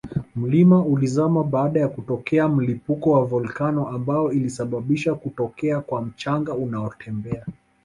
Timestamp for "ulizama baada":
0.85-1.79